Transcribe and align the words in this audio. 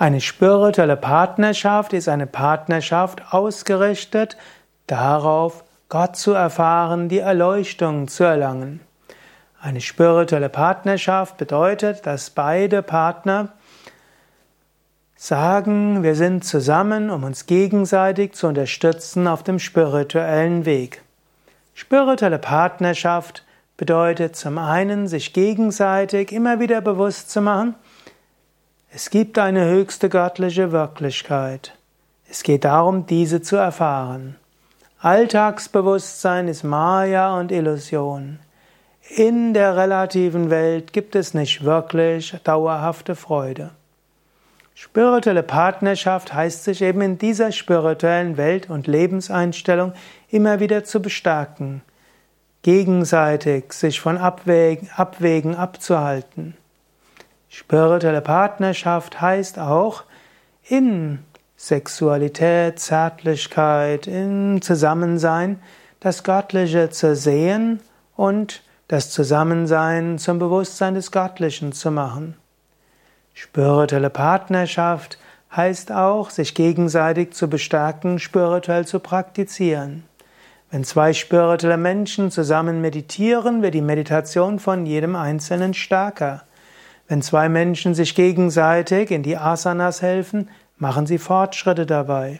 Eine 0.00 0.22
spirituelle 0.22 0.96
Partnerschaft 0.96 1.92
ist 1.92 2.08
eine 2.08 2.26
Partnerschaft 2.26 3.34
ausgerichtet 3.34 4.38
darauf, 4.86 5.62
Gott 5.90 6.16
zu 6.16 6.32
erfahren, 6.32 7.10
die 7.10 7.18
Erleuchtung 7.18 8.08
zu 8.08 8.24
erlangen. 8.24 8.80
Eine 9.60 9.82
spirituelle 9.82 10.48
Partnerschaft 10.48 11.36
bedeutet, 11.36 12.06
dass 12.06 12.30
beide 12.30 12.80
Partner 12.80 13.50
sagen, 15.16 16.02
wir 16.02 16.14
sind 16.14 16.46
zusammen, 16.46 17.10
um 17.10 17.22
uns 17.22 17.44
gegenseitig 17.44 18.32
zu 18.32 18.46
unterstützen 18.46 19.28
auf 19.28 19.42
dem 19.42 19.58
spirituellen 19.58 20.64
Weg. 20.64 21.02
Spirituelle 21.74 22.38
Partnerschaft 22.38 23.44
bedeutet 23.76 24.34
zum 24.34 24.56
einen, 24.56 25.08
sich 25.08 25.34
gegenseitig 25.34 26.32
immer 26.32 26.58
wieder 26.58 26.80
bewusst 26.80 27.30
zu 27.30 27.42
machen, 27.42 27.74
es 28.92 29.10
gibt 29.10 29.38
eine 29.38 29.66
höchste 29.66 30.08
göttliche 30.08 30.72
Wirklichkeit. 30.72 31.76
Es 32.28 32.42
geht 32.42 32.64
darum, 32.64 33.06
diese 33.06 33.40
zu 33.40 33.54
erfahren. 33.54 34.34
Alltagsbewusstsein 34.98 36.48
ist 36.48 36.64
Maya 36.64 37.38
und 37.38 37.52
Illusion. 37.52 38.40
In 39.08 39.54
der 39.54 39.76
relativen 39.76 40.50
Welt 40.50 40.92
gibt 40.92 41.14
es 41.14 41.34
nicht 41.34 41.62
wirklich 41.62 42.36
dauerhafte 42.42 43.14
Freude. 43.14 43.70
Spirituelle 44.74 45.44
Partnerschaft 45.44 46.34
heißt 46.34 46.64
sich 46.64 46.82
eben 46.82 47.00
in 47.00 47.16
dieser 47.16 47.52
spirituellen 47.52 48.36
Welt 48.36 48.70
und 48.70 48.88
Lebenseinstellung 48.88 49.92
immer 50.30 50.58
wieder 50.58 50.82
zu 50.82 51.00
bestärken, 51.00 51.82
gegenseitig 52.62 53.72
sich 53.72 54.00
von 54.00 54.18
Abwägen, 54.18 54.90
Abwägen 54.96 55.54
abzuhalten. 55.54 56.56
Spirituelle 57.52 58.20
Partnerschaft 58.20 59.20
heißt 59.20 59.58
auch 59.58 60.04
in 60.68 61.18
Sexualität, 61.56 62.78
Zärtlichkeit, 62.78 64.06
im 64.06 64.62
Zusammensein 64.62 65.60
das 65.98 66.22
Göttliche 66.22 66.90
zu 66.90 67.16
sehen 67.16 67.80
und 68.16 68.62
das 68.86 69.10
Zusammensein 69.10 70.18
zum 70.18 70.38
Bewusstsein 70.38 70.94
des 70.94 71.10
Göttlichen 71.10 71.72
zu 71.72 71.90
machen. 71.90 72.36
Spirituelle 73.34 74.10
Partnerschaft 74.10 75.18
heißt 75.54 75.90
auch, 75.90 76.30
sich 76.30 76.54
gegenseitig 76.54 77.32
zu 77.32 77.50
bestärken, 77.50 78.20
spirituell 78.20 78.86
zu 78.86 79.00
praktizieren. 79.00 80.04
Wenn 80.70 80.84
zwei 80.84 81.12
spirituelle 81.12 81.76
Menschen 81.76 82.30
zusammen 82.30 82.80
meditieren, 82.80 83.60
wird 83.60 83.74
die 83.74 83.82
Meditation 83.82 84.60
von 84.60 84.86
jedem 84.86 85.16
Einzelnen 85.16 85.74
stärker. 85.74 86.44
Wenn 87.10 87.22
zwei 87.22 87.48
Menschen 87.48 87.92
sich 87.96 88.14
gegenseitig 88.14 89.10
in 89.10 89.24
die 89.24 89.36
Asanas 89.36 90.00
helfen, 90.00 90.48
machen 90.78 91.06
sie 91.06 91.18
Fortschritte 91.18 91.84
dabei. 91.84 92.38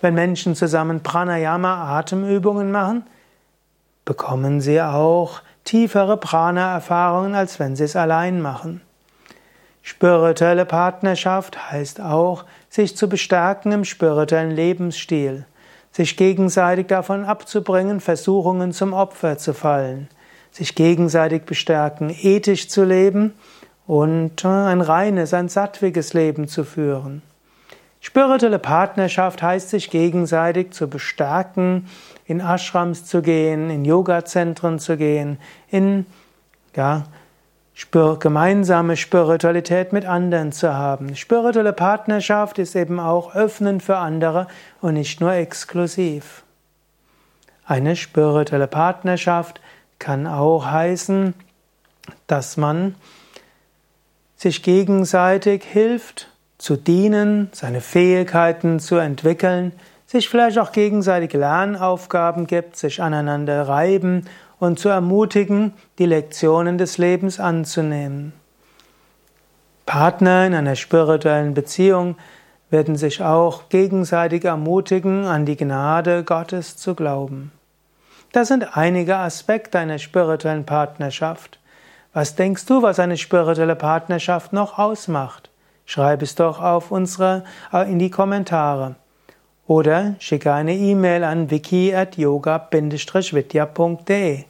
Wenn 0.00 0.14
Menschen 0.14 0.54
zusammen 0.54 1.02
Pranayama 1.02 1.98
Atemübungen 1.98 2.70
machen, 2.70 3.04
bekommen 4.04 4.60
sie 4.60 4.80
auch 4.80 5.40
tiefere 5.64 6.18
Prana-Erfahrungen, 6.18 7.34
als 7.34 7.58
wenn 7.58 7.74
sie 7.74 7.82
es 7.82 7.96
allein 7.96 8.40
machen. 8.40 8.80
Spirituelle 9.82 10.66
Partnerschaft 10.66 11.72
heißt 11.72 12.00
auch, 12.00 12.44
sich 12.68 12.96
zu 12.96 13.08
bestärken 13.08 13.72
im 13.72 13.84
spirituellen 13.84 14.52
Lebensstil, 14.52 15.46
sich 15.90 16.16
gegenseitig 16.16 16.86
davon 16.86 17.24
abzubringen, 17.24 17.98
Versuchungen 17.98 18.72
zum 18.72 18.92
Opfer 18.92 19.36
zu 19.36 19.52
fallen, 19.52 20.08
sich 20.52 20.76
gegenseitig 20.76 21.42
bestärken, 21.42 22.14
ethisch 22.22 22.68
zu 22.68 22.84
leben 22.84 23.32
und 23.86 24.44
ein 24.44 24.80
reines, 24.80 25.32
ein 25.32 25.48
sattwiges 25.48 26.12
Leben 26.12 26.48
zu 26.48 26.64
führen. 26.64 27.22
Spirituelle 28.00 28.58
Partnerschaft 28.58 29.42
heißt, 29.42 29.70
sich 29.70 29.90
gegenseitig 29.90 30.72
zu 30.72 30.88
bestärken, 30.88 31.88
in 32.24 32.40
Ashrams 32.40 33.04
zu 33.04 33.22
gehen, 33.22 33.70
in 33.70 33.84
Yoga-Zentren 33.84 34.78
zu 34.78 34.96
gehen, 34.96 35.38
in 35.70 36.06
ja, 36.74 37.04
gemeinsame 38.20 38.96
Spiritualität 38.96 39.92
mit 39.92 40.06
anderen 40.06 40.52
zu 40.52 40.72
haben. 40.72 41.14
Spirituelle 41.16 41.72
Partnerschaft 41.72 42.58
ist 42.58 42.74
eben 42.76 43.00
auch 43.00 43.34
öffnen 43.34 43.80
für 43.80 43.96
andere 43.96 44.46
und 44.80 44.94
nicht 44.94 45.20
nur 45.20 45.32
exklusiv. 45.32 46.42
Eine 47.64 47.96
spirituelle 47.96 48.68
Partnerschaft 48.68 49.60
kann 49.98 50.26
auch 50.26 50.66
heißen, 50.66 51.34
dass 52.28 52.56
man 52.56 52.94
sich 54.36 54.62
gegenseitig 54.62 55.64
hilft, 55.64 56.28
zu 56.58 56.76
dienen, 56.76 57.48
seine 57.52 57.80
Fähigkeiten 57.80 58.80
zu 58.80 58.96
entwickeln, 58.96 59.72
sich 60.06 60.28
vielleicht 60.28 60.58
auch 60.58 60.72
gegenseitig 60.72 61.32
Lernaufgaben 61.32 62.46
gibt, 62.46 62.76
sich 62.76 63.02
aneinander 63.02 63.68
reiben 63.68 64.26
und 64.58 64.78
zu 64.78 64.88
ermutigen, 64.88 65.74
die 65.98 66.06
Lektionen 66.06 66.78
des 66.78 66.98
Lebens 66.98 67.40
anzunehmen. 67.40 68.32
Partner 69.84 70.46
in 70.46 70.54
einer 70.54 70.76
spirituellen 70.76 71.54
Beziehung 71.54 72.16
werden 72.70 72.96
sich 72.96 73.22
auch 73.22 73.68
gegenseitig 73.68 74.44
ermutigen, 74.44 75.24
an 75.24 75.46
die 75.46 75.56
Gnade 75.56 76.24
Gottes 76.24 76.76
zu 76.76 76.94
glauben. 76.94 77.52
Das 78.32 78.48
sind 78.48 78.76
einige 78.76 79.16
Aspekte 79.16 79.78
einer 79.78 79.98
spirituellen 79.98 80.66
Partnerschaft. 80.66 81.60
Was 82.16 82.34
denkst 82.34 82.64
du, 82.64 82.80
was 82.80 82.98
eine 82.98 83.18
spirituelle 83.18 83.76
Partnerschaft 83.76 84.54
noch 84.54 84.78
ausmacht? 84.78 85.50
Schreib 85.84 86.22
es 86.22 86.34
doch 86.34 86.62
auf 86.62 86.90
unsere, 86.90 87.44
äh, 87.74 87.92
in 87.92 87.98
die 87.98 88.08
Kommentare. 88.08 88.94
Oder 89.66 90.14
schicke 90.18 90.54
eine 90.54 90.74
E-Mail 90.74 91.24
an 91.24 91.50
wiki.yoga-vidya.de. 91.50 94.44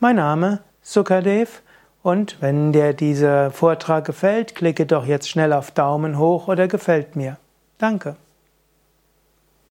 Mein 0.00 0.16
Name 0.16 0.58
Sukadev 0.82 1.62
und 2.02 2.38
wenn 2.40 2.72
dir 2.72 2.94
dieser 2.94 3.52
Vortrag 3.52 4.06
gefällt, 4.06 4.56
klicke 4.56 4.84
doch 4.84 5.06
jetzt 5.06 5.28
schnell 5.28 5.52
auf 5.52 5.70
Daumen 5.70 6.18
hoch 6.18 6.48
oder 6.48 6.66
gefällt 6.66 7.14
mir. 7.14 7.36
Danke. 7.78 8.16